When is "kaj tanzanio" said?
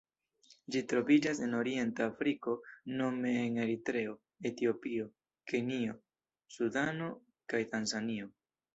7.53-8.37